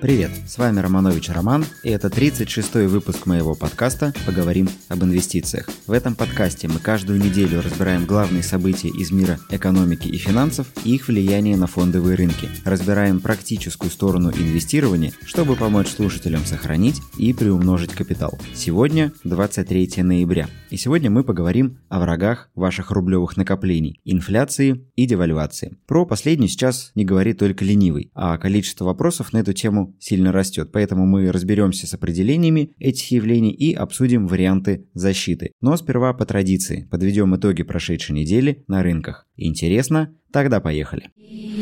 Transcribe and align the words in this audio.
Привет, 0.00 0.30
с 0.46 0.58
вами 0.58 0.78
Романович 0.78 1.30
Роман, 1.30 1.64
и 1.82 1.90
это 1.90 2.06
36-й 2.06 2.86
выпуск 2.86 3.26
моего 3.26 3.56
подкаста 3.56 4.14
«Поговорим 4.26 4.68
об 4.88 5.02
инвестициях». 5.02 5.68
В 5.88 5.92
этом 5.92 6.14
подкасте 6.14 6.68
мы 6.68 6.78
каждую 6.78 7.20
неделю 7.20 7.60
разбираем 7.60 8.06
главные 8.06 8.44
события 8.44 8.90
из 8.90 9.10
мира 9.10 9.40
экономики 9.50 10.06
и 10.06 10.16
финансов 10.16 10.68
и 10.84 10.94
их 10.94 11.08
влияние 11.08 11.56
на 11.56 11.66
фондовые 11.66 12.16
рынки. 12.16 12.48
Разбираем 12.64 13.18
практическую 13.18 13.90
сторону 13.90 14.30
инвестирования, 14.30 15.12
чтобы 15.26 15.56
помочь 15.56 15.88
слушателям 15.88 16.44
сохранить 16.44 17.00
и 17.16 17.32
приумножить 17.32 17.90
капитал. 17.90 18.38
Сегодня 18.54 19.12
23 19.24 20.04
ноября, 20.04 20.46
и 20.70 20.76
сегодня 20.76 21.10
мы 21.10 21.24
поговорим 21.24 21.80
о 21.88 21.98
врагах 21.98 22.50
ваших 22.54 22.92
рублевых 22.92 23.36
накоплений– 23.36 24.00
инфляции 24.04 24.86
и 24.94 25.06
девальвации. 25.06 25.76
Про 25.86 26.06
последнюю 26.06 26.48
сейчас 26.48 26.92
не 26.94 27.04
говорит 27.04 27.38
только 27.38 27.64
ленивый, 27.64 28.12
а 28.14 28.38
количество 28.38 28.84
вопросов 28.84 29.32
на 29.32 29.38
эту 29.38 29.52
тему 29.52 29.87
сильно 29.98 30.32
растет, 30.32 30.70
поэтому 30.72 31.06
мы 31.06 31.30
разберемся 31.32 31.86
с 31.86 31.94
определениями 31.94 32.72
этих 32.78 33.10
явлений 33.10 33.52
и 33.52 33.74
обсудим 33.74 34.26
варианты 34.26 34.86
защиты. 34.94 35.52
Но 35.60 35.76
сперва 35.76 36.12
по 36.14 36.26
традиции 36.26 36.88
подведем 36.90 37.34
итоги 37.36 37.62
прошедшей 37.62 38.14
недели 38.14 38.64
на 38.68 38.82
рынках. 38.82 39.26
Интересно? 39.36 40.14
Тогда 40.32 40.60
поехали. 40.60 41.10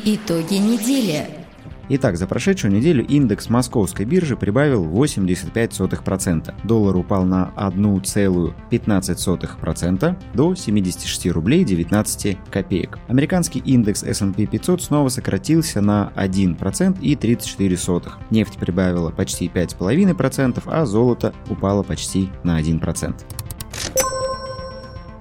Итоги 0.05 0.55
недели. 0.55 1.45
Итак, 1.88 2.16
за 2.16 2.26
прошедшую 2.26 2.72
неделю 2.72 3.06
индекс 3.06 3.48
московской 3.48 4.06
биржи 4.06 4.36
прибавил 4.36 4.86
85%. 4.86 6.52
Доллар 6.64 6.96
упал 6.96 7.24
на 7.24 7.52
1,15% 7.56 10.16
до 10.34 10.56
76 10.56 11.27
рублей 11.27 11.62
19 11.64 12.38
копеек. 12.50 12.98
Американский 13.06 13.60
индекс 13.60 14.02
S&P 14.02 14.46
500 14.46 14.82
снова 14.82 15.10
сократился 15.10 15.80
на 15.80 16.12
1% 16.16 17.00
и 17.00 17.14
34 17.14 17.77
сотых. 17.77 18.18
Нефть 18.30 18.58
прибавила 18.58 19.10
почти 19.10 19.46
5,5%, 19.46 20.60
а 20.66 20.86
золото 20.86 21.32
упало 21.48 21.84
почти 21.84 22.30
на 22.42 22.61
1%. 22.61 23.14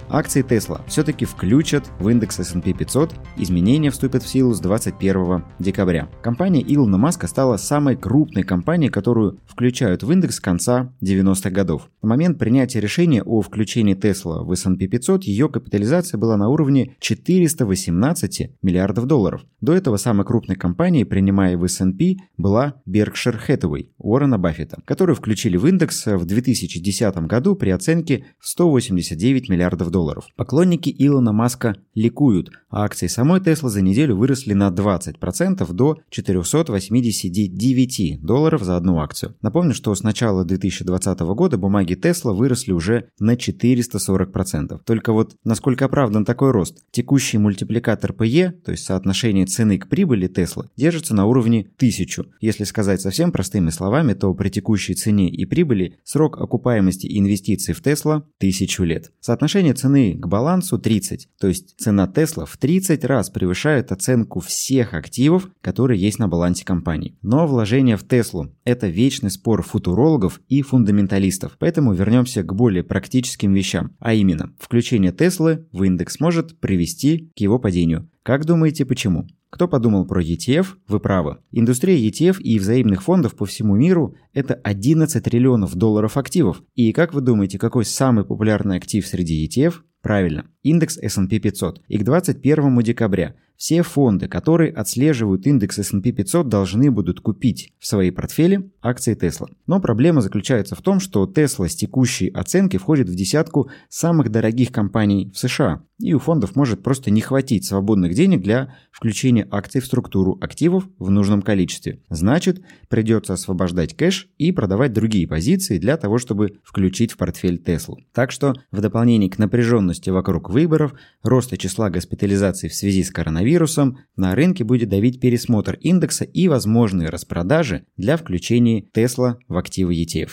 Акции 0.10 0.44
Tesla 0.44 0.82
все-таки 0.88 1.26
включат 1.26 1.92
в 2.00 2.08
индекс 2.10 2.40
S&P 2.40 2.74
500, 2.74 3.16
изменения 3.38 3.90
вступят 3.90 4.22
в 4.24 4.28
силу 4.28 4.54
с 4.54 4.60
21 4.60 5.44
декабря. 5.60 6.08
Компания 6.22 6.62
Илона 6.62 6.98
Маска 6.98 7.28
стала 7.28 7.58
самой 7.58 7.96
крупной 7.96 8.44
компанией, 8.44 8.92
которую 8.92 9.40
включают 9.48 10.04
в 10.04 10.12
индекс 10.12 10.36
с 10.36 10.40
конца 10.40 10.94
90-х 11.02 11.50
годов. 11.50 11.90
На 12.02 12.10
момент 12.10 12.38
принятия 12.38 12.80
решения 12.80 13.24
о 13.24 13.42
включении 13.42 13.96
Tesla 13.96 14.44
в 14.44 14.52
S&P 14.52 14.88
500 14.88 15.24
ее 15.24 15.50
капитализация 15.50 16.20
была 16.20 16.38
на 16.38 16.50
уровне 16.50 16.96
418 17.00 18.52
миллиардов 18.62 19.08
долларов. 19.08 19.46
До 19.60 19.74
этого 19.74 19.98
самой 19.98 20.26
крупной 20.26 20.56
компанией, 20.56 21.06
принимая 21.06 21.58
в 21.58 21.64
S&P, 21.64 22.18
была 22.38 22.76
Berkshire 22.88 23.40
Hathaway 23.48 23.88
Уоррена 23.98 24.38
Баффета, 24.38 24.82
которую 24.86 25.16
включили 25.16 25.58
в 25.58 25.66
индекс 25.66 26.06
в 26.06 26.26
2010 26.26 27.16
году 27.26 27.56
при 27.56 27.72
оценке 27.72 28.26
в 28.40 28.48
189 28.48 29.50
миллиардов 29.50 29.90
долларов. 29.90 29.95
Поклонники 30.36 30.94
Илона 30.98 31.32
Маска 31.32 31.78
ликуют, 31.94 32.50
а 32.70 32.84
акции 32.84 33.08
самой 33.08 33.40
Tesla 33.40 33.70
за 33.70 33.82
неделю 33.82 34.18
выросли 34.18 34.54
на 34.54 34.70
20% 34.70 35.72
до 35.72 36.00
489 36.10 38.22
долларов 38.22 38.64
за 38.64 38.76
одну 38.76 39.00
акцию. 39.00 39.36
Напомню, 39.42 39.74
что 39.74 39.96
с 39.96 40.04
начала 40.04 40.44
2020 40.44 41.20
года 41.20 41.58
бумаги 41.58 41.96
Tesla 41.96 42.34
выросли 42.34 42.74
уже 42.74 43.08
на 43.20 43.36
440%. 43.36 44.82
Только 44.86 45.14
вот 45.14 45.38
насколько 45.46 45.86
оправдан 45.86 46.26
такой 46.26 46.52
рост? 46.52 46.84
Текущий 46.92 47.38
мультипликатор 47.38 48.12
PE, 48.12 48.52
то 48.52 48.72
есть 48.72 48.84
соотношение 48.84 49.46
цены 49.46 49.78
к 49.78 49.88
прибыли 49.88 50.30
Tesla, 50.30 50.66
держится 50.76 51.16
на 51.16 51.26
уровне 51.26 51.70
1000. 51.78 52.26
Если 52.42 52.66
сказать 52.66 53.00
совсем 53.00 53.32
простыми 53.32 53.70
словами, 53.70 54.14
то 54.14 54.34
при 54.34 54.50
текущей 54.50 54.96
цене 54.96 55.30
и 55.30 55.46
прибыли 55.46 56.00
срок 56.04 56.42
окупаемости 56.42 57.08
инвестиций 57.18 57.74
в 57.74 57.82
Tesla 57.82 58.24
1000 58.40 58.84
лет. 58.84 59.14
Соотношение 59.22 59.74
цены 59.74 59.85
к 59.86 60.28
балансу 60.28 60.78
30, 60.80 61.30
то 61.40 61.48
есть 61.48 61.76
цена 61.78 62.12
Tesla 62.14 62.46
в 62.46 62.58
30 62.58 63.06
раз 63.06 63.30
превышает 63.30 63.92
оценку 63.92 64.40
всех 64.40 64.94
активов, 64.94 65.50
которые 65.62 66.00
есть 66.02 66.20
на 66.20 66.28
балансе 66.28 66.66
компании. 66.66 67.18
Но 67.22 67.48
вложение 67.48 67.98
в 67.98 68.08
Теслу– 68.08 68.54
это 68.64 68.88
вечный 68.88 69.32
спор 69.32 69.64
футурологов 69.64 70.42
и 70.48 70.62
фундаменталистов, 70.62 71.58
поэтому 71.60 71.94
вернемся 71.94 72.44
к 72.44 72.54
более 72.54 72.84
практическим 72.84 73.54
вещам, 73.54 73.96
а 74.00 74.14
именно, 74.14 74.52
включение 74.60 75.12
Теслы 75.12 75.68
в 75.72 75.84
индекс 75.84 76.20
может 76.20 76.60
привести 76.60 77.32
к 77.36 77.40
его 77.40 77.60
падению. 77.60 78.10
Как 78.24 78.46
думаете, 78.46 78.86
почему? 78.86 79.28
Кто 79.56 79.70
подумал 79.70 80.06
про 80.06 80.22
ETF, 80.22 80.68
вы 80.90 81.00
правы. 81.00 81.38
Индустрия 81.54 81.98
ETF 81.98 82.42
и 82.42 82.60
взаимных 82.60 83.02
фондов 83.02 83.38
по 83.38 83.46
всему 83.46 83.74
миру– 83.78 84.14
это 84.34 84.54
11 84.56 85.24
триллионов 85.24 85.76
долларов 85.76 86.18
активов. 86.18 86.62
И 86.74 86.92
как 86.92 87.14
вы 87.14 87.22
думаете, 87.22 87.58
какой 87.58 87.86
самый 87.86 88.26
популярный 88.26 88.76
актив 88.76 89.08
среди 89.08 89.48
ETF? 89.48 89.76
Правильно, 90.06 90.46
индекс 90.62 91.00
S&P 91.00 91.40
500. 91.40 91.82
И 91.88 91.98
к 91.98 92.04
21 92.04 92.80
декабря 92.84 93.34
все 93.58 93.82
фонды, 93.82 94.28
которые 94.28 94.72
отслеживают 94.72 95.48
индекс 95.48 95.80
S&P 95.80 96.12
500, 96.12 96.48
должны 96.48 96.92
будут 96.92 97.22
купить 97.22 97.74
в 97.80 97.88
свои 97.88 98.12
портфели 98.12 98.70
акции 98.84 99.18
Tesla. 99.18 99.48
Но 99.66 99.80
проблема 99.80 100.22
заключается 100.22 100.76
в 100.76 100.82
том, 100.84 101.00
что 101.00 101.26
Tesla 101.26 101.68
с 101.68 101.76
текущей 101.76 102.30
оценки 102.30 102.78
входит 102.78 103.10
в 103.10 103.16
десятку 103.16 103.72
самых 103.90 104.30
дорогих 104.30 104.72
компаний 104.72 105.32
в 105.34 105.40
США, 105.40 105.84
и 106.00 106.14
у 106.14 106.20
фондов 106.20 106.56
может 106.58 106.84
просто 106.84 107.10
не 107.10 107.22
хватить 107.22 107.66
свободных 107.66 108.14
денег 108.14 108.42
для 108.42 108.76
включения 108.92 109.48
акций 109.50 109.80
в 109.80 109.86
структуру 109.86 110.38
активов 110.42 110.90
в 111.00 111.10
нужном 111.10 111.42
количестве. 111.42 112.02
Значит, 112.10 112.62
придется 112.90 113.34
освобождать 113.34 113.96
кэш 113.96 114.28
и 114.38 114.52
продавать 114.52 114.92
другие 114.92 115.28
позиции 115.28 115.78
для 115.78 115.96
того, 115.96 116.18
чтобы 116.18 116.60
включить 116.64 117.14
в 117.14 117.18
портфель 117.18 117.62
Tesla. 117.66 117.96
Так 118.14 118.32
что, 118.32 118.54
в 118.72 118.82
дополнение 118.82 119.30
к 119.30 119.38
напряженности 119.38 119.95
вокруг 120.12 120.50
выборов, 120.50 120.94
роста 121.24 121.58
числа 121.58 121.90
госпитализаций 121.90 122.70
в 122.70 122.76
связи 122.76 123.04
с 123.04 123.12
коронавирусом, 123.12 124.00
на 124.16 124.36
рынке 124.36 124.64
будет 124.64 124.90
давить 124.90 125.20
пересмотр 125.20 125.78
индекса 125.82 126.26
и 126.26 126.48
возможные 126.48 127.10
распродажи 127.10 127.86
для 127.98 128.18
включения 128.18 128.82
Tesla 128.82 129.36
в 129.48 129.58
активы 129.58 129.96
ETF. 129.96 130.32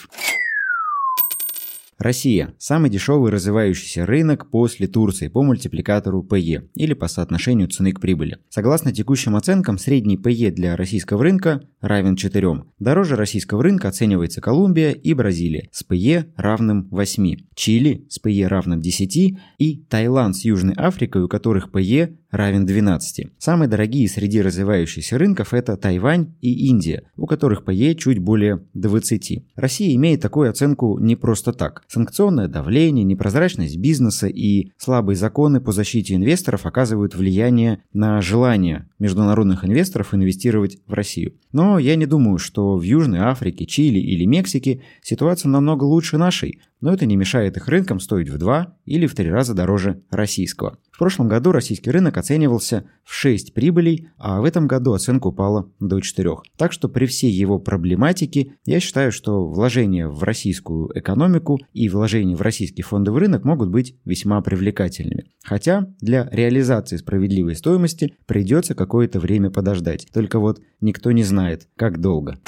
Россия– 2.03 2.55
самый 2.59 2.91
дешевый 2.91 3.31
развивающийся 3.31 4.05
рынок 4.05 4.51
после 4.51 4.89
Турции 4.89 5.29
по 5.29 5.43
мультипликатору 5.43 6.27
PE 6.29 6.69
или 6.75 6.95
по 6.95 7.07
соотношению 7.07 7.69
цены 7.69 7.93
к 7.93 8.01
прибыли. 8.01 8.39
Согласно 8.49 8.93
текущим 8.93 9.37
оценкам, 9.37 9.79
средний 9.79 10.17
PE 10.17 10.51
для 10.51 10.77
российского 10.77 11.23
рынка 11.23 11.63
равен 11.81 12.17
4. 12.17 12.65
Дороже 12.79 13.17
российского 13.17 13.63
рынка 13.63 13.89
оценивается 13.89 14.41
Колумбия 14.41 14.91
и 14.91 15.15
Бразилия 15.15 15.69
с 15.71 15.85
PE 15.89 16.33
равным 16.37 16.89
8, 16.91 17.37
Чили 17.55 18.07
с 18.09 18.21
PE 18.21 18.47
равным 18.49 18.81
10 18.81 19.39
и 19.59 19.85
Таиланд 19.89 20.37
с 20.37 20.45
Южной 20.45 20.75
Африкой, 20.75 21.23
у 21.23 21.29
которых 21.29 21.71
PE 21.73 22.17
равен 22.33 22.67
12. 22.67 23.27
Самые 23.39 23.69
дорогие 23.69 24.09
среди 24.09 24.43
развивающихся 24.43 25.19
рынков 25.19 25.55
это 25.55 25.77
Тайвань 25.77 26.35
и 26.41 26.67
Индия, 26.69 27.05
у 27.17 27.27
которых 27.27 27.63
PE 27.63 27.95
чуть 27.95 28.19
более 28.19 28.65
20. 28.75 29.45
Россия 29.55 29.95
имеет 29.95 30.23
такую 30.23 30.51
оценку 30.51 30.99
не 30.99 31.15
просто 31.15 31.53
так. 31.53 31.85
Санкционное 31.89 32.49
давление, 32.49 33.05
непрозрачность 33.05 33.77
бизнеса 33.77 34.27
и 34.27 34.73
слабые 34.79 35.15
законы 35.15 35.61
по 35.61 35.73
защите 35.73 36.15
инвесторов 36.15 36.67
оказывают 36.67 37.15
влияние 37.15 37.83
на 37.93 38.21
желание 38.23 38.89
международных 38.99 39.65
инвесторов 39.65 40.15
инвестировать 40.15 40.79
в 40.87 40.95
Россию. 40.95 41.35
Но 41.53 41.79
я 41.79 41.97
не 41.97 42.07
думаю, 42.07 42.39
что 42.39 42.77
в 42.77 42.83
Южной 42.83 43.21
Африке, 43.21 43.67
Чили 43.67 43.99
или 43.99 44.25
Мексике 44.25 44.81
ситуация 45.03 45.51
намного 45.51 45.85
лучше 45.85 46.17
нашей, 46.17 46.61
но 46.83 46.93
это 46.93 47.07
не 47.07 47.17
мешает 47.17 47.57
их 47.57 47.69
рынкам 47.69 48.01
стоить 48.01 48.29
в 48.29 48.37
два 48.37 48.77
или 48.85 49.07
в 49.07 49.15
три 49.15 49.31
раза 49.31 49.55
дороже 49.55 50.03
российского. 50.11 50.77
В 50.91 50.99
прошлом 50.99 51.29
году 51.29 51.53
российский 51.53 51.91
рынок 51.91 52.19
оценивался 52.19 52.85
в 53.05 53.15
6 53.15 53.55
прибылей, 53.55 54.09
а 54.19 54.41
в 54.43 54.45
этом 54.45 54.67
году 54.67 54.93
оценка 54.93 55.29
упала 55.29 55.71
до 55.81 56.01
4. 56.01 56.31
Так 56.59 56.73
что 56.73 56.89
при 56.89 57.07
всей 57.07 57.31
его 57.31 57.59
проблематике 57.59 58.57
я 58.67 58.79
считаю, 58.79 59.11
что 59.11 59.49
вложения 59.49 60.07
в 60.09 60.23
российскую 60.23 60.91
экономику 60.99 61.61
и 61.73 61.89
вложения 61.89 62.37
в 62.37 62.43
российский 62.43 62.83
фондовый 62.83 63.23
рынок 63.23 63.45
могут 63.45 63.71
быть 63.71 63.97
весьма 64.05 64.41
привлекательными. 64.43 65.25
Хотя 65.43 65.89
для 66.01 66.29
реализации 66.31 66.97
справедливой 66.97 67.57
стоимости 67.57 68.15
придется 68.27 68.75
какое-то 68.75 69.19
время 69.19 69.51
подождать. 69.51 70.09
Только 70.13 70.39
вот 70.39 70.61
никто 70.81 71.11
не 71.13 71.23
знает, 71.23 71.69
как 71.77 72.01
долго. 72.01 72.39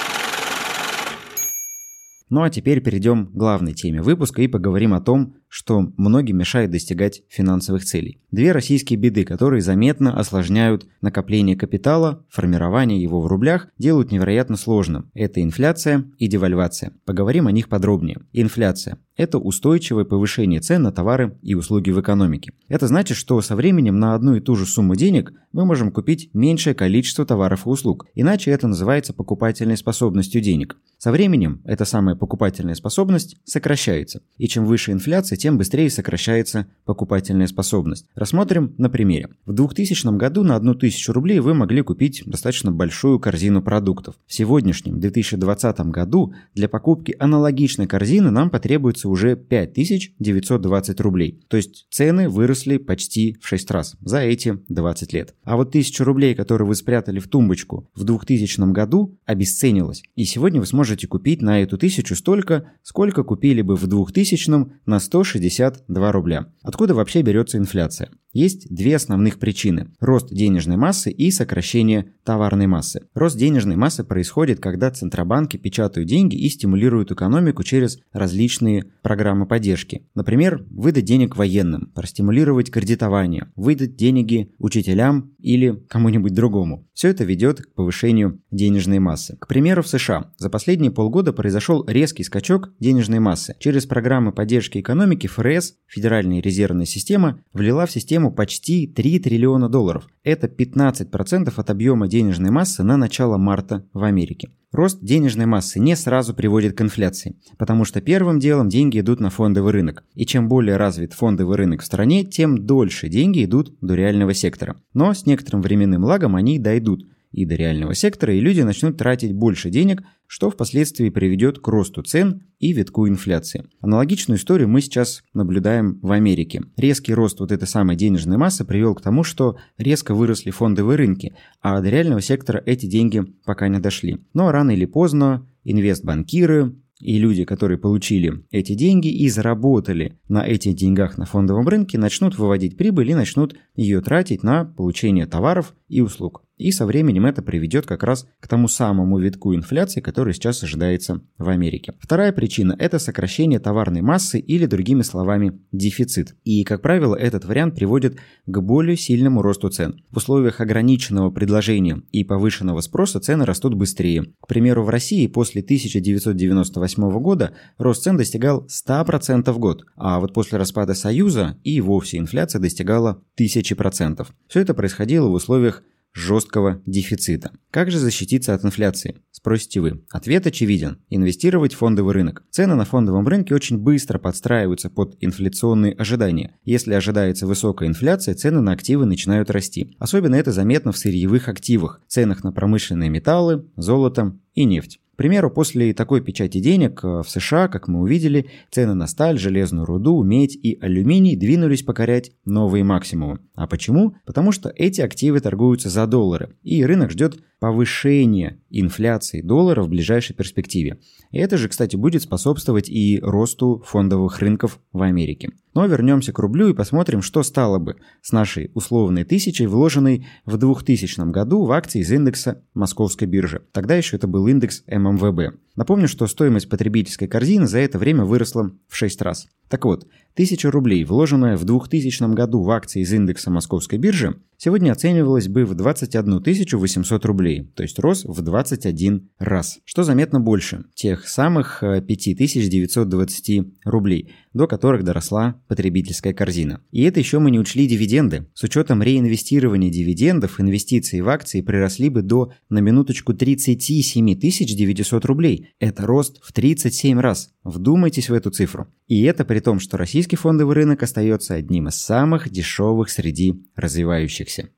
Ну 2.29 2.41
а 2.41 2.49
теперь 2.49 2.81
перейдем 2.81 3.27
к 3.27 3.31
главной 3.31 3.73
теме 3.73 4.01
выпуска 4.01 4.41
и 4.41 4.47
поговорим 4.47 4.93
о 4.93 5.01
том, 5.01 5.35
что 5.55 5.89
многим 5.95 6.37
мешает 6.37 6.69
достигать 6.69 7.21
финансовых 7.29 7.85
целей. 7.85 8.19
Две 8.29 8.51
российские 8.51 8.99
беды, 8.99 9.23
которые 9.23 9.61
заметно 9.61 10.19
осложняют 10.19 10.85
накопление 10.99 11.55
капитала, 11.55 12.25
формирование 12.29 13.01
его 13.01 13.21
в 13.21 13.27
рублях, 13.27 13.69
делают 13.77 14.11
невероятно 14.11 14.57
сложным. 14.57 15.09
Это 15.13 15.41
инфляция 15.41 16.03
и 16.17 16.27
девальвация. 16.27 16.91
Поговорим 17.05 17.47
о 17.47 17.53
них 17.53 17.69
подробнее. 17.69 18.19
Инфляция. 18.33 18.97
Это 19.15 19.37
устойчивое 19.37 20.03
повышение 20.03 20.59
цен 20.59 20.81
на 20.81 20.91
товары 20.91 21.37
и 21.41 21.55
услуги 21.55 21.89
в 21.89 22.01
экономике. 22.01 22.51
Это 22.67 22.87
значит, 22.87 23.15
что 23.15 23.39
со 23.39 23.55
временем 23.55 23.97
на 23.97 24.13
одну 24.13 24.35
и 24.35 24.41
ту 24.41 24.55
же 24.55 24.65
сумму 24.65 24.95
денег 24.95 25.31
мы 25.53 25.63
можем 25.63 25.89
купить 25.89 26.29
меньшее 26.33 26.75
количество 26.75 27.25
товаров 27.25 27.65
и 27.65 27.69
услуг. 27.69 28.07
Иначе 28.13 28.51
это 28.51 28.67
называется 28.67 29.13
покупательной 29.13 29.77
способностью 29.77 30.41
денег. 30.41 30.75
Со 30.97 31.11
временем 31.11 31.61
эта 31.63 31.85
самая 31.85 32.17
покупательная 32.17 32.75
способность 32.75 33.37
сокращается. 33.45 34.21
И 34.37 34.49
чем 34.49 34.65
выше 34.65 34.91
инфляция, 34.91 35.37
тем 35.45 35.59
быстрее 35.59 35.91
сокращается 35.91 36.65
покупательная 36.85 37.45
способность. 37.45 38.07
Рассмотрим 38.15 38.73
на 38.79 38.89
примере. 38.89 39.29
В 39.45 39.53
2000 39.53 40.17
году 40.17 40.43
на 40.43 40.55
1000 40.55 41.13
рублей 41.13 41.39
вы 41.39 41.53
могли 41.53 41.83
купить 41.83 42.23
достаточно 42.25 42.71
большую 42.71 43.19
корзину 43.19 43.61
продуктов. 43.61 44.15
В 44.25 44.33
сегодняшнем 44.33 44.99
2020 44.99 45.79
году 45.91 46.33
для 46.55 46.67
покупки 46.67 47.15
аналогичной 47.19 47.85
корзины 47.85 48.31
нам 48.31 48.49
потребуется 48.49 49.07
уже 49.07 49.35
5920 49.35 50.99
рублей. 51.01 51.39
То 51.47 51.57
есть 51.57 51.85
цены 51.91 52.27
выросли 52.27 52.77
почти 52.77 53.37
в 53.39 53.47
6 53.47 53.69
раз 53.69 53.95
за 54.01 54.21
эти 54.21 54.57
20 54.69 55.13
лет. 55.13 55.35
А 55.43 55.57
вот 55.57 55.69
1000 55.69 56.03
рублей, 56.03 56.33
которые 56.33 56.67
вы 56.67 56.73
спрятали 56.73 57.19
в 57.19 57.27
тумбочку 57.27 57.87
в 57.93 58.03
2000 58.03 58.71
году, 58.71 59.15
обесценилась. 59.27 60.01
И 60.15 60.25
сегодня 60.25 60.59
вы 60.59 60.65
сможете 60.65 60.95
можете 60.95 61.07
купить 61.07 61.41
на 61.41 61.61
эту 61.61 61.77
тысячу 61.77 62.15
столько, 62.15 62.71
сколько 62.81 63.23
купили 63.23 63.61
бы 63.61 63.75
в 63.75 63.87
2000 63.87 64.45
на 64.85 64.99
162 65.35 66.11
рубля. 66.11 66.47
Откуда 66.63 66.93
вообще 66.93 67.21
берется 67.21 67.57
инфляция? 67.57 68.09
Есть 68.35 68.67
две 68.69 68.97
основных 68.97 69.39
причины– 69.39 69.93
рост 70.01 70.27
денежной 70.29 70.75
массы 70.75 71.09
и 71.09 71.31
сокращение 71.31 72.11
товарной 72.25 72.67
массы. 72.67 73.03
Рост 73.13 73.37
денежной 73.37 73.77
массы 73.77 74.03
происходит, 74.03 74.59
когда 74.59 74.91
центробанки 74.91 75.55
печатают 75.55 76.09
деньги 76.09 76.35
и 76.35 76.49
стимулируют 76.49 77.13
экономику 77.13 77.63
через 77.63 77.97
различные 78.11 78.87
программы 79.03 79.45
поддержки. 79.45 80.09
Например, 80.15 80.65
выдать 80.69 81.05
денег 81.05 81.37
военным, 81.37 81.93
простимулировать 81.95 82.71
кредитование, 82.71 83.53
выдать 83.55 83.95
деньги 83.95 84.51
учителям 84.59 85.31
или 85.39 85.81
кому-нибудь 85.87 86.33
другому. 86.33 86.89
Все 86.93 87.09
это 87.09 87.23
ведет 87.23 87.61
к 87.61 87.73
повышению 87.73 88.41
денежной 88.51 88.99
массы. 88.99 89.37
К 89.39 89.47
примеру, 89.47 89.81
в 89.81 89.87
США 89.87 90.33
за 90.35 90.49
последние 90.49 90.91
полгода 90.91 91.31
произошел 91.31 91.85
резкий 91.87 92.23
скачок 92.25 92.71
денежной 92.81 93.19
массы. 93.19 93.55
Через 93.59 93.85
программы 93.85 94.33
поддержки 94.33 94.79
экономики 94.79 95.14
ФРС, 95.23 95.75
Федеральная 95.87 96.41
резервная 96.41 96.85
система, 96.85 97.39
влила 97.53 97.85
в 97.85 97.91
систему 97.91 98.31
почти 98.31 98.87
3 98.87 99.19
триллиона 99.19 99.69
долларов. 99.69 100.07
Это 100.23 100.47
15% 100.47 101.53
от 101.55 101.69
объема 101.69 102.07
денежной 102.07 102.51
массы 102.51 102.83
на 102.83 102.97
начало 102.97 103.37
марта 103.37 103.85
в 103.93 104.03
Америке. 104.03 104.49
Рост 104.71 104.99
денежной 105.01 105.45
массы 105.45 105.79
не 105.79 105.95
сразу 105.95 106.33
приводит 106.33 106.75
к 106.75 106.81
инфляции, 106.81 107.37
потому 107.57 107.85
что 107.85 108.01
первым 108.01 108.39
делом 108.39 108.67
деньги 108.67 108.99
идут 108.99 109.21
на 109.21 109.29
фондовый 109.29 109.71
рынок. 109.71 110.03
И 110.15 110.25
чем 110.25 110.49
более 110.49 110.75
развит 110.75 111.13
фондовый 111.13 111.55
рынок 111.55 111.81
в 111.81 111.85
стране, 111.85 112.25
тем 112.25 112.65
дольше 112.65 113.07
деньги 113.07 113.45
идут 113.45 113.73
до 113.79 113.95
реального 113.95 114.33
сектора. 114.33 114.75
Но 114.93 115.13
с 115.13 115.25
некоторым 115.25 115.61
временным 115.61 116.03
лагом 116.03 116.35
они 116.35 116.59
дойдут 116.59 117.07
и 117.35 117.45
до 117.45 117.55
реального 117.55 117.93
сектора, 117.93 118.33
и 118.33 118.39
люди 118.39 118.61
начнут 118.61 118.97
тратить 118.97 119.33
больше 119.33 119.69
денег, 119.69 120.01
что 120.25 120.49
впоследствии 120.49 121.09
приведет 121.09 121.59
к 121.59 121.67
росту 121.67 122.01
цен 122.01 122.43
и 122.59 122.71
витку 122.71 123.07
инфляции. 123.07 123.65
Аналогичную 123.81 124.37
историю 124.37 124.69
мы 124.69 124.79
сейчас 124.79 125.21
наблюдаем 125.33 125.99
в 126.01 126.13
Америке. 126.13 126.63
Резкий 126.77 127.13
рост 127.13 127.41
вот 127.41 127.51
этой 127.51 127.67
самой 127.67 127.97
денежной 127.97 128.37
массы 128.37 128.63
привел 128.63 128.95
к 128.95 129.01
тому, 129.01 129.23
что 129.23 129.57
резко 129.77 130.15
выросли 130.15 130.49
фондовые 130.51 130.95
рынки, 130.97 131.35
а 131.61 131.81
до 131.81 131.89
реального 131.89 132.21
сектора 132.21 132.63
эти 132.65 132.85
деньги 132.85 133.21
пока 133.43 133.67
не 133.67 133.79
дошли. 133.79 134.17
Но 134.33 134.51
рано 134.51 134.71
или 134.71 134.85
поздно 134.85 135.45
инвестбанкиры, 135.65 136.73
и 137.01 137.17
люди, 137.19 137.43
которые 137.43 137.77
получили 137.77 138.45
эти 138.51 138.73
деньги 138.73 139.09
и 139.09 139.27
заработали 139.29 140.17
на 140.29 140.45
этих 140.47 140.75
деньгах 140.75 141.17
на 141.17 141.25
фондовом 141.25 141.67
рынке, 141.67 141.97
начнут 141.97 142.37
выводить 142.37 142.77
прибыль 142.77 143.11
и 143.11 143.15
начнут 143.15 143.57
ее 143.75 143.99
тратить 143.99 144.43
на 144.43 144.63
получение 144.63 145.25
товаров 145.25 145.75
и 145.89 145.99
услуг. 145.99 146.45
И 146.57 146.71
со 146.71 146.85
временем 146.85 147.25
это 147.25 147.41
приведет 147.41 147.85
как 147.85 148.03
раз 148.03 148.27
к 148.39 148.47
тому 148.47 148.67
самому 148.67 149.19
витку 149.19 149.53
инфляции, 149.53 149.99
который 149.99 150.33
сейчас 150.33 150.63
ожидается 150.63 151.21
в 151.37 151.49
Америке. 151.49 151.93
Вторая 151.99 152.31
причина– 152.31 152.75
это 152.79 152.97
сокращение 152.97 153.59
товарной 153.59 154.01
массы 154.01 154.39
или, 154.39 154.65
другими 154.65 155.01
словами, 155.01 155.59
дефицит. 155.71 156.35
И, 156.45 156.63
как 156.63 156.81
правило, 156.81 157.15
этот 157.15 157.43
вариант 157.43 157.75
приводит 157.75 158.17
к 158.45 158.61
более 158.61 158.95
сильному 158.95 159.41
росту 159.41 159.69
цен. 159.69 160.01
В 160.11 160.17
условиях 160.17 160.61
ограниченного 160.61 161.29
предложения 161.29 162.01
и 162.11 162.23
повышенного 162.23 162.79
спроса 162.81 163.19
цены 163.19 163.45
растут 163.45 163.73
быстрее. 163.73 164.23
К 164.41 164.47
примеру, 164.47 164.83
в 164.83 164.89
России 164.89 165.27
после 165.27 165.61
1998 165.61 167.19
года 167.19 167.51
рост 167.77 168.03
цен 168.03 168.15
достигал 168.15 168.65
100% 168.67 169.51
в 169.51 169.59
год, 169.59 169.85
а 169.97 170.19
вот 170.19 170.33
после 170.33 170.57
распада 170.57 170.93
Союза 170.93 171.57
и 171.63 171.81
вовсе 171.81 172.17
инфляция 172.17 172.61
достигала 172.61 173.21
1000%. 173.37 174.25
Все 174.47 174.59
это 174.61 174.73
происходило 174.73 175.27
в 175.27 175.33
условиях 175.33 175.83
жесткого 176.15 176.81
дефицита. 176.85 177.51
Как 177.69 177.91
же 177.91 177.99
защититься 177.99 178.53
от 178.53 178.63
инфляции? 178.63 179.17
Спросите 179.31 179.81
вы. 179.81 180.01
Ответ 180.09 180.47
очевиден. 180.47 180.97
Инвестировать 181.09 181.73
в 181.73 181.77
фондовый 181.77 182.13
рынок. 182.13 182.43
Цены 182.49 182.75
на 182.75 182.85
фондовом 182.85 183.27
рынке 183.27 183.53
очень 183.53 183.77
быстро 183.77 184.17
подстраиваются 184.17 184.89
под 184.89 185.17
инфляционные 185.19 185.93
ожидания. 185.93 186.55
Если 186.63 186.93
ожидается 186.93 187.45
высокая 187.45 187.89
инфляция, 187.89 188.33
цены 188.33 188.61
на 188.61 188.71
активы 188.71 189.05
начинают 189.05 189.51
расти. 189.51 189.95
Особенно 189.99 190.35
это 190.35 190.53
заметно 190.53 190.93
в 190.93 190.97
сырьевых 190.97 191.49
активах, 191.49 192.01
ценах 192.07 192.43
на 192.43 192.53
промышленные 192.53 193.09
металлы, 193.09 193.65
золото 193.75 194.39
и 194.53 194.63
нефть. 194.63 194.99
К 195.15 195.17
примеру, 195.17 195.49
после 195.49 195.93
такой 195.93 196.19
печати 196.19 196.59
денег 196.59 196.99
э, 197.01 197.21
в 197.23 197.29
США, 197.29 197.69
как 197.69 197.87
мы 197.87 198.01
увидели, 198.01 198.47
цены 198.69 198.95
на 198.95 199.07
сталь, 199.07 199.39
железную 199.39 199.85
руду, 199.85 200.21
медь 200.23 200.57
и 200.61 200.77
алюминий 200.81 201.37
двинулись 201.37 201.83
покорять 201.83 202.33
новые 202.43 202.83
максимумы. 202.83 203.39
А 203.55 203.65
почему? 203.65 204.15
Потому 204.25 204.51
что 204.51 204.73
эти 204.75 204.99
активы 204.99 205.39
торгуются 205.39 205.87
за 205.87 206.05
доллары, 206.05 206.57
и 206.63 206.83
рынок 206.83 207.11
ждет 207.11 207.39
повышения 207.59 208.59
инфляции 208.69 209.41
доллара 209.41 209.81
в 209.83 209.89
ближайшей 209.89 210.35
перспективе. 210.35 210.99
И 211.31 211.39
это 211.39 211.57
же, 211.57 211.69
кстати, 211.69 211.95
будет 211.95 212.21
способствовать 212.21 212.89
и 212.89 213.19
росту 213.21 213.81
фондовых 213.85 214.39
рынков 214.39 214.79
в 214.91 215.01
Америке. 215.01 215.49
Но 215.73 215.85
вернемся 215.85 216.31
к 216.31 216.39
рублю 216.39 216.69
и 216.69 216.73
посмотрим, 216.73 217.21
что 217.21 217.43
стало 217.43 217.79
бы 217.79 217.97
с 218.21 218.31
нашей 218.31 218.71
условной 218.73 219.23
тысячей, 219.23 219.67
вложенной 219.67 220.25
в 220.45 220.57
2000 220.57 221.31
году 221.31 221.63
в 221.63 221.71
акции 221.71 222.01
из 222.01 222.11
индекса 222.11 222.63
Московской 222.73 223.27
биржи. 223.27 223.61
Тогда 223.71 223.95
еще 223.95 224.15
это 224.15 224.27
был 224.27 224.47
индекс 224.47 224.83
ММВБ. 225.11 225.57
Напомню, 225.75 226.07
что 226.07 226.27
стоимость 226.27 226.69
потребительской 226.69 227.27
корзины 227.27 227.67
за 227.67 227.79
это 227.79 227.97
время 227.97 228.23
выросла 228.23 228.71
в 228.87 228.95
6 228.95 229.21
раз. 229.21 229.47
Так 229.69 229.85
вот, 229.85 230.03
1000 230.33 230.71
рублей, 230.71 231.03
вложенная 231.03 231.57
в 231.57 231.63
2000 231.63 232.33
году 232.33 232.61
в 232.61 232.69
акции 232.71 233.01
из 233.01 233.11
индекса 233.11 233.51
Московской 233.51 233.97
биржи, 233.97 234.35
сегодня 234.65 234.91
оценивалась 234.91 235.47
бы 235.47 235.63
в 235.63 235.75
21 235.75 236.41
800 236.79 237.25
рублей, 237.25 237.71
то 237.75 237.83
есть 237.83 237.99
рос 237.99 238.25
в 238.25 238.41
21 238.41 239.29
раз, 239.37 239.77
что 239.85 240.03
заметно 240.03 240.39
больше 240.39 240.85
тех 240.95 241.27
самых 241.27 241.81
5920 241.81 243.49
э, 243.49 243.63
рублей, 243.83 244.33
до 244.53 244.65
которых 244.65 245.03
доросла 245.03 245.61
потребительская 245.67 246.33
корзина. 246.33 246.81
И 246.91 247.03
это 247.03 247.19
еще 247.19 247.37
мы 247.37 247.51
не 247.51 247.59
учли 247.59 247.85
дивиденды. 247.85 248.47
С 248.55 248.63
учетом 248.63 249.03
реинвестирования 249.03 249.91
дивидендов, 249.91 250.59
инвестиции 250.59 251.21
в 251.21 251.29
акции 251.29 251.61
приросли 251.61 252.09
бы 252.09 252.23
до, 252.23 252.51
на 252.69 252.79
минуточку, 252.79 253.35
37 253.35 254.35
900 254.35 255.25
рублей. 255.25 255.75
Это 255.79 256.07
рост 256.07 256.39
в 256.41 256.51
37 256.51 257.19
раз. 257.19 257.51
Вдумайтесь 257.65 258.29
в 258.29 258.33
эту 258.35 258.51
цифру. 258.51 258.85
И 259.07 259.23
это 259.23 259.43
при 259.43 259.59
том, 259.59 259.79
что 259.79 259.97
российский 259.97 260.35
фондовый 260.35 260.75
рынок 260.75 261.01
остается 261.01 261.55
одним 261.55 261.87
из 261.87 261.95
самых 261.95 262.47
дешевых 262.51 263.09
среди 263.09 263.65
развивающихся. 263.75 264.69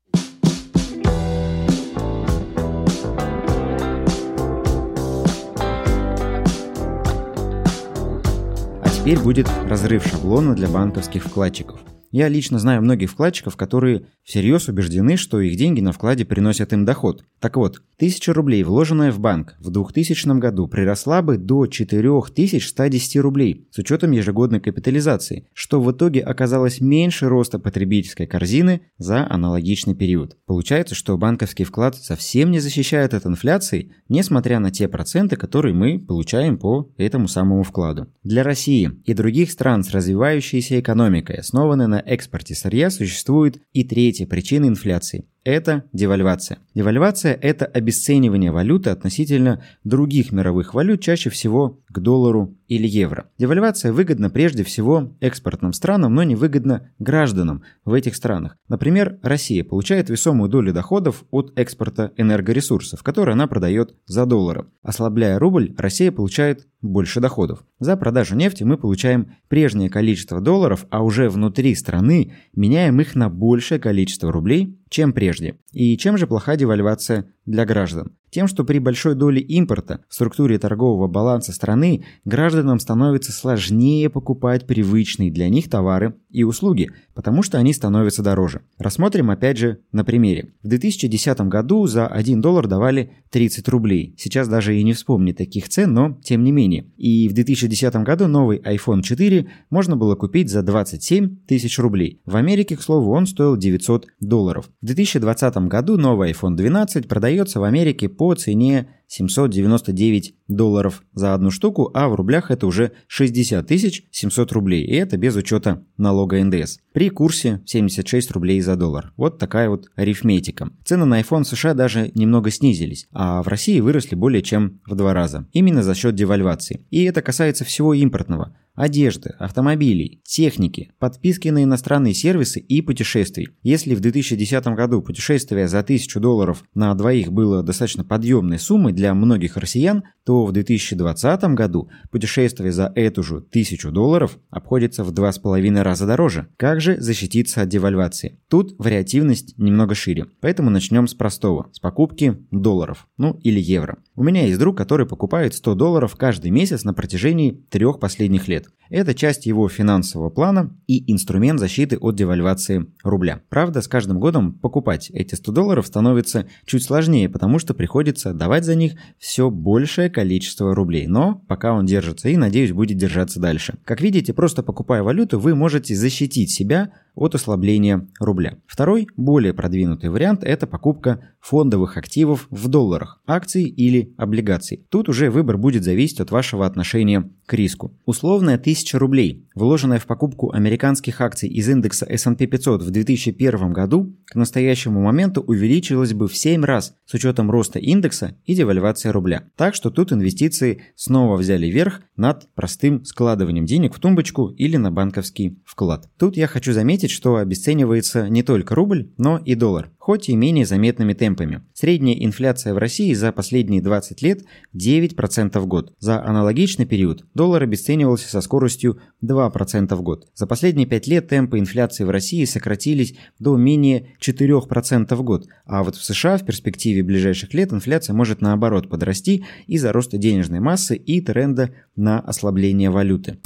А 8.81 8.89
теперь 8.97 9.19
будет 9.19 9.49
разрыв 9.65 10.07
шаблона 10.07 10.55
для 10.55 10.69
банковских 10.69 11.25
вкладчиков. 11.25 11.81
Я 12.11 12.29
лично 12.29 12.57
знаю 12.57 12.81
многих 12.81 13.11
вкладчиков, 13.11 13.57
которые 13.57 14.05
всерьез 14.23 14.69
убеждены, 14.69 15.17
что 15.17 15.41
их 15.41 15.57
деньги 15.57 15.81
на 15.81 15.91
вкладе 15.91 16.23
приносят 16.23 16.71
им 16.71 16.85
доход. 16.85 17.25
Так 17.41 17.57
вот, 17.57 17.81
1000 17.97 18.33
рублей, 18.33 18.61
вложенная 18.61 19.11
в 19.11 19.19
банк 19.19 19.55
в 19.59 19.71
2000 19.71 20.37
году, 20.39 20.67
приросла 20.67 21.23
бы 21.23 21.37
до 21.37 21.65
4110 21.65 23.15
рублей 23.17 23.67
с 23.71 23.79
учетом 23.79 24.11
ежегодной 24.11 24.59
капитализации, 24.59 25.47
что 25.53 25.81
в 25.81 25.91
итоге 25.91 26.21
оказалось 26.21 26.79
меньше 26.79 27.27
роста 27.27 27.57
потребительской 27.57 28.27
корзины 28.27 28.81
за 28.99 29.27
аналогичный 29.27 29.95
период. 29.95 30.37
Получается, 30.45 30.93
что 30.93 31.17
банковский 31.17 31.63
вклад 31.63 31.95
совсем 31.95 32.51
не 32.51 32.59
защищает 32.59 33.15
от 33.15 33.25
инфляции, 33.25 33.91
несмотря 34.09 34.59
на 34.59 34.69
те 34.69 34.87
проценты, 34.87 35.35
которые 35.35 35.73
мы 35.73 35.97
получаем 35.97 36.59
по 36.59 36.91
этому 36.97 37.27
самому 37.27 37.63
вкладу. 37.63 38.13
Для 38.23 38.43
России 38.43 38.91
и 39.05 39.15
других 39.15 39.49
стран 39.49 39.83
с 39.83 39.89
развивающейся 39.89 40.79
экономикой, 40.79 41.37
основанной 41.37 41.87
на 41.87 41.99
экспорте 41.99 42.53
сырья, 42.53 42.91
существует 42.91 43.59
и 43.73 43.83
третья 43.83 44.27
причина 44.27 44.67
инфляции– 44.67 45.25
это 45.47 45.85
девальвация. 45.93 46.59
Девальвация– 46.75 47.33
это 47.41 47.65
обесценивание 47.65 48.51
валюты 48.51 48.89
относительно 48.89 49.63
других 49.85 50.33
мировых 50.33 50.73
валют, 50.73 51.01
чаще 51.01 51.29
всего 51.29 51.79
к 51.87 51.99
доллару 51.99 52.53
или 52.67 52.85
евро. 52.85 53.29
Девальвация 53.37 53.93
выгодна 53.93 54.29
прежде 54.29 54.65
всего 54.65 55.15
экспортным 55.21 55.71
странам, 55.71 56.13
но 56.13 56.23
не 56.23 56.35
выгодна 56.35 56.91
гражданам 56.99 57.63
в 57.85 57.93
этих 57.93 58.17
странах. 58.17 58.57
Например, 58.67 59.19
Россия 59.21 59.63
получает 59.63 60.09
весомую 60.09 60.49
долю 60.49 60.73
доходов 60.73 61.23
от 61.31 61.57
экспорта 61.57 62.11
энергоресурсов, 62.17 63.01
которые 63.01 63.31
она 63.31 63.47
продает 63.47 63.95
за 64.05 64.25
доллары. 64.25 64.65
Ослабляя 64.83 65.39
рубль, 65.39 65.73
Россия 65.77 66.11
получает 66.11 66.67
больше 66.81 67.21
доходов. 67.21 67.63
За 67.79 67.95
продажу 67.95 68.35
нефти 68.35 68.63
мы 68.63 68.77
получаем 68.77 69.35
прежнее 69.47 69.89
количество 69.89 70.41
долларов, 70.41 70.85
а 70.89 71.03
уже 71.03 71.29
внутри 71.29 71.73
страны 71.73 72.33
меняем 72.53 72.99
их 72.99 73.15
на 73.15 73.29
большее 73.29 73.79
количество 73.79 74.31
рублей, 74.31 74.76
чем 74.89 75.13
прежде. 75.13 75.57
И 75.71 75.97
чем 75.97 76.17
же 76.17 76.27
плоха 76.27 76.55
девальвация 76.55 77.33
для 77.45 77.65
граждан? 77.65 78.15
Тем, 78.29 78.47
что 78.47 78.63
при 78.63 78.79
большой 78.79 79.15
доле 79.15 79.41
импорта 79.41 80.01
в 80.09 80.13
структуре 80.13 80.59
торгового 80.59 81.07
баланса 81.07 81.53
страны 81.53 82.05
гражданам 82.25 82.79
становится 82.79 83.31
сложнее 83.31 84.09
покупать 84.09 84.67
привычные 84.67 85.31
для 85.31 85.49
них 85.49 85.69
товары 85.69 86.15
и 86.29 86.43
услуги, 86.43 86.91
потому 87.13 87.41
что 87.41 87.57
они 87.57 87.73
становятся 87.73 88.21
дороже. 88.21 88.61
Рассмотрим 88.77 89.31
опять 89.31 89.57
же 89.57 89.79
на 89.91 90.03
примере. 90.03 90.53
В 90.61 90.67
2010 90.67 91.39
году 91.41 91.87
за 91.87 92.07
1 92.07 92.41
доллар 92.41 92.67
давали 92.67 93.11
30 93.31 93.67
рублей. 93.69 94.13
Сейчас 94.17 94.47
даже 94.47 94.77
и 94.77 94.83
не 94.83 94.93
вспомнить 94.93 95.37
таких 95.37 95.69
цен, 95.69 95.93
но 95.93 96.17
тем 96.23 96.43
не 96.43 96.51
менее. 96.51 96.91
И 96.97 97.27
в 97.29 97.33
2010 97.33 97.95
году 97.97 98.27
новый 98.27 98.59
iPhone 98.59 99.01
4 99.01 99.47
можно 99.69 99.95
было 99.95 100.15
купить 100.15 100.49
за 100.49 100.63
27 100.63 101.45
тысяч 101.47 101.79
рублей. 101.79 102.21
В 102.25 102.35
Америке, 102.35 102.75
к 102.75 102.81
слову, 102.81 103.11
он 103.11 103.25
стоил 103.25 103.57
900 103.57 104.07
долларов. 104.19 104.69
В 104.81 104.85
2020 104.85 105.55
году 105.67 105.97
новый 105.97 106.31
iPhone 106.31 106.55
12 106.55 107.07
продается 107.07 107.59
в 107.59 107.63
Америке 107.63 108.09
по 108.17 108.33
цене 108.35 108.87
799 109.07 110.35
долларов 110.47 111.03
за 111.13 111.33
одну 111.33 111.51
штуку, 111.51 111.91
а 111.93 112.09
в 112.09 112.15
рублях 112.15 112.51
это 112.51 112.67
уже 112.67 112.91
60 113.07 113.65
тысяч 113.65 114.03
700 114.11 114.51
рублей, 114.51 114.83
и 114.83 114.93
это 114.95 115.17
без 115.17 115.35
учета 115.35 115.83
налога 115.97 116.43
НДС. 116.43 116.77
При 116.93 117.09
курсе 117.09 117.61
76 117.65 118.31
рублей 118.31 118.61
за 118.61 118.75
доллар. 118.75 119.13
Вот 119.17 119.37
такая 119.37 119.69
вот 119.69 119.87
арифметика. 119.95 120.69
Цены 120.85 121.05
на 121.05 121.21
iPhone 121.21 121.43
США 121.43 121.73
даже 121.73 122.11
немного 122.15 122.51
снизились, 122.51 123.07
а 123.11 123.41
в 123.43 123.47
России 123.47 123.79
выросли 123.79 124.15
более 124.15 124.41
чем 124.41 124.81
в 124.85 124.95
два 124.95 125.13
раза. 125.13 125.47
Именно 125.53 125.83
за 125.83 125.95
счет 125.95 126.15
девальвации. 126.15 126.85
И 126.89 127.03
это 127.03 127.21
касается 127.21 127.65
всего 127.65 127.93
импортного 127.93 128.55
одежды, 128.77 129.31
автомобилей, 129.39 130.21
техники, 130.23 130.91
подписки 130.99 131.49
на 131.49 131.63
иностранные 131.63 132.13
сервисы 132.13 132.59
и 132.59 132.81
путешествий. 132.81 133.49
Если 133.63 133.95
в 133.95 133.99
2010 133.99 134.67
году 134.67 135.01
путешествие 135.01 135.67
за 135.67 135.79
1000 135.79 136.19
долларов 136.19 136.63
на 136.75 136.93
двоих 136.93 137.33
было 137.33 137.63
достаточно 137.63 138.05
подъемной 138.05 138.59
суммой 138.59 138.93
для 138.97 139.13
многих 139.13 139.55
россиян, 139.55 140.03
то 140.25 140.45
в 140.45 140.51
2020 140.51 141.43
году 141.53 141.89
путешествие 142.11 142.73
за 142.73 142.91
эту 142.95 143.23
же 143.23 143.37
1000 143.37 143.91
долларов 143.91 144.37
обходится 144.49 145.05
в 145.05 145.13
2,5 145.13 145.81
раза 145.81 146.05
дороже. 146.05 146.47
Как 146.57 146.81
же 146.81 146.99
защититься 146.99 147.61
от 147.61 147.69
девальвации? 147.69 148.41
Тут 148.49 148.75
вариативность 148.77 149.57
немного 149.57 149.95
шире. 149.95 150.25
Поэтому 150.41 150.69
начнем 150.69 151.07
с 151.07 151.13
простого, 151.13 151.69
с 151.71 151.79
покупки 151.79 152.37
долларов, 152.51 153.07
ну 153.17 153.39
или 153.43 153.61
евро. 153.61 153.99
У 154.15 154.23
меня 154.23 154.45
есть 154.47 154.59
друг, 154.59 154.75
который 154.75 155.05
покупает 155.05 155.53
100 155.53 155.75
долларов 155.75 156.15
каждый 156.15 156.49
месяц 156.49 156.83
на 156.83 156.93
протяжении 156.93 157.51
трех 157.69 157.99
последних 157.99 158.47
лет. 158.47 158.65
Это 158.89 159.13
часть 159.13 159.45
его 159.45 159.67
финансового 159.69 160.29
плана 160.29 160.75
и 160.87 161.11
инструмент 161.11 161.59
защиты 161.59 161.97
от 161.97 162.15
девальвации 162.15 162.87
рубля. 163.03 163.41
Правда, 163.49 163.81
с 163.81 163.87
каждым 163.87 164.19
годом 164.19 164.53
покупать 164.53 165.09
эти 165.11 165.35
100 165.35 165.51
долларов 165.51 165.87
становится 165.87 166.47
чуть 166.65 166.83
сложнее, 166.83 167.29
потому 167.29 167.59
что 167.59 167.73
приходится 167.73 168.33
давать 168.33 168.65
за 168.65 168.75
них 168.75 168.86
все 169.17 169.49
большее 169.49 170.09
количество 170.09 170.75
рублей. 170.75 171.07
Но 171.07 171.43
пока 171.47 171.73
он 171.73 171.85
держится 171.85 172.29
и, 172.29 172.37
надеюсь, 172.37 172.71
будет 172.71 172.97
держаться 172.97 173.39
дальше. 173.39 173.75
Как 173.85 174.01
видите, 174.01 174.33
просто 174.33 174.63
покупая 174.63 175.03
валюту, 175.03 175.39
вы 175.39 175.55
можете 175.55 175.95
защитить 175.95 176.51
себя 176.51 176.91
от 177.17 177.35
ослабления 177.35 178.07
рубля. 178.19 178.57
Второй, 178.67 179.07
более 179.17 179.53
продвинутый 179.53 180.09
вариант– 180.09 180.43
это 180.43 180.67
покупка 180.67 181.19
фондовых 181.39 181.97
активов 181.97 182.47
в 182.49 182.67
долларах, 182.67 183.21
акций 183.25 183.63
или 183.63 184.13
облигаций. 184.17 184.85
Тут 184.89 185.09
уже 185.09 185.29
выбор 185.29 185.57
будет 185.57 185.83
зависеть 185.83 186.19
от 186.19 186.31
вашего 186.31 186.65
отношения 186.65 187.29
к 187.45 187.53
риску. 187.53 187.97
Условная 188.05 188.55
1000 188.55 188.99
рублей, 188.99 189.47
вложенная 189.55 189.99
в 189.99 190.05
покупку 190.05 190.51
американских 190.51 191.21
акций 191.21 191.47
из 191.49 191.69
индекса 191.69 192.05
S&P 192.05 192.45
500 192.45 192.83
в 192.83 192.91
2001 192.91 193.73
году, 193.73 194.15
к 194.25 194.35
настоящему 194.35 195.01
моменту 195.01 195.41
увеличилась 195.41 196.13
бы 196.13 196.27
в 196.27 196.35
7 196.35 196.63
раз 196.65 196.95
с 197.05 197.13
учетом 197.13 197.49
роста 197.49 197.79
индекса 197.79 198.35
и 198.45 198.53
девальвации 198.53 199.09
рубля. 199.09 199.43
Так 199.55 199.73
что 199.73 199.89
тут 199.89 200.11
инвестиции 200.11 200.83
снова 200.95 201.37
взяли 201.37 201.67
верх 201.67 202.01
над 202.17 202.53
простым 202.53 203.05
складыванием 203.05 203.65
денег 203.65 203.95
в 203.95 203.99
тумбочку 203.99 204.49
или 204.49 204.75
на 204.75 204.91
банковский 204.91 205.61
вклад. 205.65 206.09
Тут 206.17 206.35
я 206.35 206.47
хочу 206.47 206.73
заметить, 206.73 207.06
что 207.11 207.37
обесценивается 207.37 208.29
не 208.29 208.43
только 208.43 208.75
рубль, 208.75 209.11
но 209.17 209.37
и 209.37 209.55
доллар 209.55 209.91
хоть 210.07 210.29
и 210.29 210.35
менее 210.37 210.65
заметными 210.65 211.11
темпами. 211.11 211.63
Средняя 211.73 212.15
инфляция 212.15 212.73
в 212.73 212.77
России 212.77 213.13
за 213.13 213.33
последние 213.33 213.81
20 213.81 214.21
лет 214.21 214.45
9% 214.73 215.59
в 215.59 215.67
год. 215.67 215.93
За 215.99 216.23
аналогичный 216.23 216.85
период 216.85 217.25
доллар 217.33 217.63
обесценивался 217.63 218.29
со 218.29 218.39
скоростью 218.39 219.01
2% 219.21 219.93
в 219.93 220.01
год. 220.01 220.29
За 220.33 220.47
последние 220.47 220.87
5 220.87 221.07
лет 221.07 221.27
темпы 221.27 221.59
инфляции 221.59 222.05
в 222.05 222.09
России 222.09 222.45
сократились 222.45 223.15
до 223.37 223.57
менее 223.57 224.15
4% 224.25 225.13
в 225.13 225.23
год, 225.23 225.47
а 225.65 225.83
вот 225.83 225.97
в 225.97 226.03
США 226.05 226.37
в 226.37 226.45
перспективе 226.45 227.03
ближайших 227.03 227.53
лет 227.53 227.73
инфляция 227.73 228.13
может 228.13 228.39
наоборот 228.39 228.89
подрасти 228.89 229.43
из-за 229.65 229.91
роста 229.91 230.17
денежной 230.17 230.61
массы 230.61 230.95
и 230.95 231.19
тренда 231.19 231.71
на 231.97 232.21
ослабление 232.21 232.91
валюты. 232.91 233.39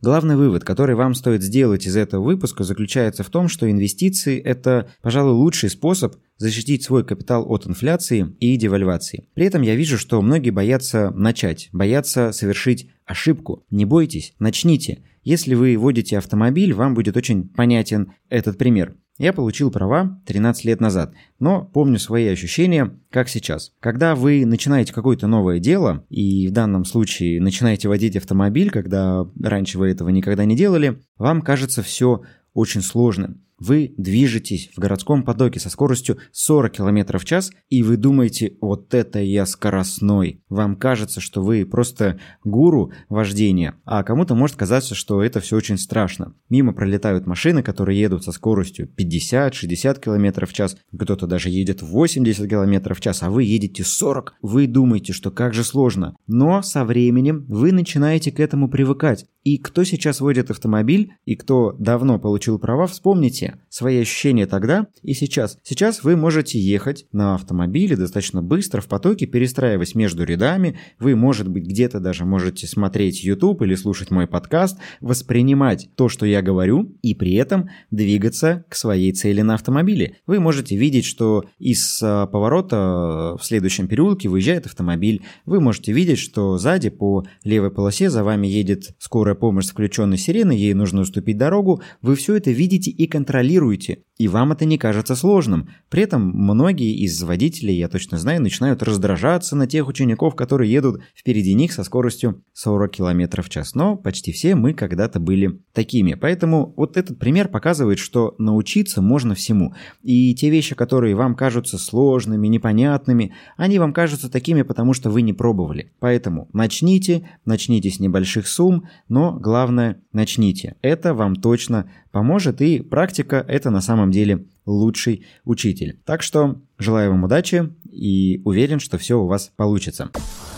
Главный 0.00 0.36
вывод, 0.36 0.64
который 0.64 0.94
вам 0.94 1.14
стоит 1.14 1.42
сделать 1.42 1.86
из 1.86 1.96
этого 1.96 2.22
выпуска, 2.22 2.62
заключается 2.62 3.24
в 3.24 3.30
том, 3.30 3.48
что 3.48 3.68
инвестиции– 3.68 4.38
это, 4.44 4.88
пожалуй, 5.02 5.32
лучший 5.32 5.70
способ 5.70 6.14
защитить 6.36 6.84
свой 6.84 7.04
капитал 7.04 7.44
от 7.50 7.66
инфляции 7.66 8.36
и 8.38 8.56
девальвации. 8.56 9.28
При 9.34 9.46
этом 9.46 9.62
я 9.62 9.74
вижу, 9.74 9.98
что 9.98 10.22
многие 10.22 10.50
боятся 10.50 11.10
начать, 11.10 11.68
боятся 11.72 12.30
совершить 12.30 12.90
ошибку. 13.04 13.64
Не 13.70 13.84
бойтесь, 13.84 14.34
начните. 14.38 15.02
Если 15.24 15.54
вы 15.54 15.76
водите 15.76 16.16
автомобиль, 16.16 16.74
вам 16.74 16.94
будет 16.94 17.16
очень 17.16 17.48
понятен 17.48 18.12
этот 18.28 18.56
пример. 18.56 18.94
Я 19.18 19.32
получил 19.32 19.72
права 19.72 20.20
13 20.26 20.64
лет 20.64 20.80
назад, 20.80 21.12
но 21.40 21.64
помню 21.64 21.98
свои 21.98 22.28
ощущения, 22.28 22.96
как 23.10 23.28
сейчас. 23.28 23.72
Когда 23.80 24.14
вы 24.14 24.46
начинаете 24.46 24.92
какое-то 24.92 25.26
новое 25.26 25.58
дело, 25.58 26.04
и 26.08 26.46
в 26.46 26.52
данном 26.52 26.84
случае 26.84 27.40
начинаете 27.40 27.88
водить 27.88 28.16
автомобиль, 28.16 28.70
когда 28.70 29.26
раньше 29.42 29.76
вы 29.76 29.90
этого 29.90 30.10
никогда 30.10 30.44
не 30.44 30.54
делали, 30.54 31.02
вам 31.16 31.42
кажется 31.42 31.82
все 31.82 32.22
очень 32.54 32.80
сложным. 32.80 33.42
Вы 33.58 33.94
движетесь 33.96 34.70
в 34.74 34.78
городском 34.78 35.24
потоке 35.24 35.58
со 35.58 35.68
скоростью 35.68 36.18
40 36.32 36.72
км 36.72 37.18
в 37.18 37.24
час, 37.24 37.50
и 37.68 37.82
вы 37.82 37.96
думаете, 37.96 38.56
вот 38.60 38.94
это 38.94 39.18
я 39.18 39.46
скоростной. 39.46 40.42
Вам 40.48 40.76
кажется, 40.76 41.20
что 41.20 41.42
вы 41.42 41.66
просто 41.66 42.20
гуру 42.44 42.92
вождения, 43.08 43.74
а 43.84 44.04
кому-то 44.04 44.34
может 44.34 44.56
казаться, 44.56 44.94
что 44.94 45.22
это 45.22 45.40
все 45.40 45.56
очень 45.56 45.78
страшно. 45.78 46.34
Мимо 46.48 46.72
пролетают 46.72 47.26
машины, 47.26 47.62
которые 47.62 48.00
едут 48.00 48.24
со 48.24 48.32
скоростью 48.32 48.88
50-60 48.96 50.00
км 50.00 50.46
в 50.46 50.52
час, 50.52 50.76
кто-то 50.96 51.26
даже 51.26 51.50
едет 51.50 51.82
80 51.82 52.48
км 52.48 52.94
в 52.94 53.00
час, 53.00 53.22
а 53.22 53.30
вы 53.30 53.42
едете 53.44 53.82
40. 53.82 54.34
Вы 54.42 54.66
думаете, 54.66 55.12
что 55.12 55.30
как 55.30 55.54
же 55.54 55.64
сложно. 55.64 56.16
Но 56.26 56.62
со 56.62 56.84
временем 56.84 57.44
вы 57.48 57.72
начинаете 57.72 58.30
к 58.30 58.38
этому 58.38 58.68
привыкать. 58.68 59.26
И 59.44 59.56
кто 59.56 59.84
сейчас 59.84 60.20
водит 60.20 60.50
автомобиль, 60.50 61.12
и 61.24 61.34
кто 61.34 61.72
давно 61.78 62.18
получил 62.18 62.58
права, 62.58 62.86
вспомните 62.86 63.47
свои 63.68 64.00
ощущения 64.00 64.46
тогда 64.46 64.86
и 65.02 65.14
сейчас. 65.14 65.58
Сейчас 65.62 66.02
вы 66.02 66.16
можете 66.16 66.58
ехать 66.58 67.06
на 67.12 67.34
автомобиле 67.34 67.96
достаточно 67.96 68.42
быстро 68.42 68.80
в 68.80 68.86
потоке, 68.86 69.26
перестраиваясь 69.26 69.94
между 69.94 70.24
рядами. 70.24 70.78
Вы, 70.98 71.16
может 71.16 71.48
быть, 71.48 71.64
где-то 71.64 72.00
даже 72.00 72.24
можете 72.24 72.66
смотреть 72.66 73.22
YouTube 73.24 73.62
или 73.62 73.74
слушать 73.74 74.10
мой 74.10 74.26
подкаст, 74.26 74.78
воспринимать 75.00 75.88
то, 75.96 76.08
что 76.08 76.26
я 76.26 76.42
говорю, 76.42 76.96
и 77.02 77.14
при 77.14 77.34
этом 77.34 77.70
двигаться 77.90 78.64
к 78.68 78.74
своей 78.74 79.12
цели 79.12 79.42
на 79.42 79.54
автомобиле. 79.54 80.16
Вы 80.26 80.40
можете 80.40 80.76
видеть, 80.76 81.04
что 81.04 81.44
из 81.58 82.00
а, 82.02 82.26
поворота 82.26 83.36
в 83.38 83.44
следующем 83.44 83.88
переулке 83.88 84.28
выезжает 84.28 84.66
автомобиль. 84.66 85.22
Вы 85.46 85.60
можете 85.60 85.92
видеть, 85.92 86.18
что 86.18 86.58
сзади 86.58 86.90
по 86.90 87.24
левой 87.44 87.70
полосе 87.70 88.10
за 88.10 88.24
вами 88.24 88.46
едет 88.46 88.94
скорая 88.98 89.34
помощь 89.34 89.66
с 89.66 89.70
включенной 89.70 90.18
сиреной, 90.18 90.56
ей 90.56 90.74
нужно 90.74 91.02
уступить 91.02 91.36
дорогу, 91.36 91.82
вы 92.02 92.16
все 92.16 92.36
это 92.36 92.50
видите 92.50 92.90
и 92.90 93.06
контролируете 93.06 93.37
контролируете 93.38 94.02
и 94.18 94.26
вам 94.26 94.50
это 94.50 94.64
не 94.64 94.78
кажется 94.78 95.14
сложным. 95.14 95.68
При 95.88 96.02
этом 96.02 96.28
многие 96.30 96.96
из 96.96 97.22
водителей, 97.22 97.76
я 97.76 97.88
точно 97.88 98.18
знаю, 98.18 98.42
начинают 98.42 98.82
раздражаться 98.82 99.54
на 99.54 99.68
тех 99.68 99.86
учеников, 99.86 100.34
которые 100.34 100.72
едут 100.72 101.00
впереди 101.14 101.54
них 101.54 101.72
со 101.72 101.84
скоростью 101.84 102.42
40 102.52 102.90
км 102.90 103.42
в 103.42 103.48
час. 103.48 103.76
Но 103.76 103.96
почти 103.96 104.32
все 104.32 104.56
мы 104.56 104.74
когда-то 104.74 105.20
были 105.20 105.60
такими. 105.72 106.14
Поэтому 106.14 106.74
вот 106.76 106.96
этот 106.96 107.20
пример 107.20 107.46
показывает, 107.46 108.00
что 108.00 108.34
научиться 108.38 109.00
можно 109.00 109.36
всему. 109.36 109.74
И 110.02 110.34
те 110.34 110.50
вещи, 110.50 110.74
которые 110.74 111.14
вам 111.14 111.36
кажутся 111.36 111.78
сложными, 111.78 112.48
непонятными, 112.48 113.34
они 113.56 113.78
вам 113.78 113.92
кажутся 113.92 114.28
такими, 114.28 114.62
потому 114.62 114.94
что 114.94 115.10
вы 115.10 115.22
не 115.22 115.32
пробовали. 115.32 115.92
Поэтому 116.00 116.48
начните, 116.52 117.28
начните 117.44 117.90
с 117.90 118.00
небольших 118.00 118.48
сумм, 118.48 118.88
но 119.08 119.32
главное 119.32 120.02
начните. 120.12 120.74
Это 120.82 121.14
вам 121.14 121.36
точно 121.36 121.88
поможет, 122.10 122.60
и 122.60 122.80
практика– 122.80 123.44
это 123.48 123.70
на 123.70 123.80
самом 123.80 124.07
деле 124.10 124.46
лучший 124.66 125.26
учитель. 125.44 125.98
Так 126.04 126.22
что 126.22 126.60
желаю 126.78 127.10
вам 127.10 127.24
удачи 127.24 127.70
и 127.90 128.40
уверен, 128.44 128.80
что 128.80 128.98
все 128.98 129.18
у 129.18 129.26
вас 129.26 129.50
получится. 129.56 130.10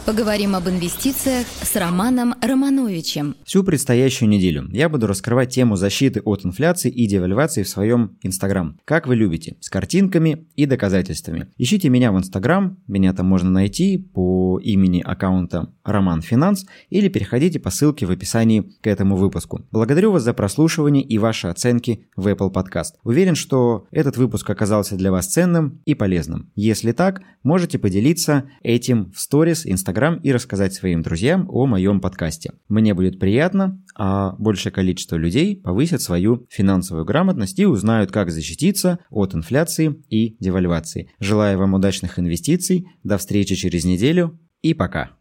Поговорим 0.07 0.57
об 0.57 0.69
инвестициях 0.69 1.47
с 1.47 1.77
Романом 1.77 2.35
Романовичем. 2.41 3.37
Всю 3.45 3.63
предстоящую 3.63 4.29
неделю 4.29 4.69
я 4.73 4.89
буду 4.89 5.07
раскрывать 5.07 5.51
тему 5.51 5.77
защиты 5.77 6.21
от 6.25 6.45
инфляции 6.45 6.91
и 6.91 7.07
девальвации 7.07 7.63
в 7.63 7.69
своем 7.69 8.19
Инстаграм. 8.23 8.79
Как 8.85 9.07
вы 9.07 9.15
любите, 9.15 9.57
с 9.61 9.69
картинками 9.69 10.49
и 10.57 10.67
доказательствами. 10.67 11.49
Ищите 11.59 11.91
меня 11.91 12.13
в 12.13 12.19
Инстаграм, 12.19 12.79
меня 12.89 13.13
там 13.13 13.27
можно 13.27 13.51
найти 13.51 13.99
по 13.99 14.59
имени 14.59 15.01
аккаунта 15.01 15.73
Роман 15.93 16.23
Финанс 16.23 16.67
или 16.89 17.09
переходите 17.09 17.59
по 17.61 17.71
ссылке 17.71 18.07
в 18.07 18.11
описании 18.11 18.71
к 18.81 18.87
этому 18.87 19.17
выпуску. 19.17 19.67
Благодарю 19.71 20.13
вас 20.13 20.23
за 20.23 20.33
прослушивание 20.33 21.03
и 21.03 21.19
ваши 21.19 21.49
оценки 21.49 22.07
в 22.17 22.27
Apple 22.29 22.53
Podcast. 22.53 22.95
Уверен, 23.03 23.35
что 23.35 23.87
этот 23.91 24.17
выпуск 24.17 24.49
оказался 24.49 24.97
для 24.97 25.11
вас 25.11 25.27
ценным 25.27 25.81
и 25.85 25.95
полезным. 25.95 26.51
Если 26.55 26.93
так, 26.93 27.23
можете 27.43 27.79
поделиться 27.79 28.45
этим 28.63 29.13
в 29.13 29.21
сторис 29.21 29.67
Инстаграм 29.67 30.17
и 30.17 30.33
рассказать 30.33 30.75
своим 30.75 31.03
друзьям 31.03 31.47
о 31.51 31.67
моем 31.67 32.01
подкасте. 32.01 32.53
Мне 32.69 32.95
будет 32.95 33.19
приятно, 33.19 33.83
а 33.95 34.35
большее 34.39 34.73
количество 34.73 35.17
людей 35.17 35.57
повысят 35.57 36.03
свою 36.03 36.47
финансовую 36.49 37.05
грамотность 37.05 37.59
и 37.59 37.67
узнают, 37.67 38.11
как 38.11 38.31
защититься 38.31 38.99
от 39.11 39.35
инфляции 39.35 40.03
и 40.09 40.37
девальвации. 40.41 41.11
Желаю 41.19 41.59
вам 41.59 41.75
удачных 41.75 42.19
инвестиций, 42.19 42.87
до 43.05 43.19
встречи 43.19 43.55
через 43.55 43.85
неделю 43.85 44.39
и 44.63 44.75
пока. 44.75 45.20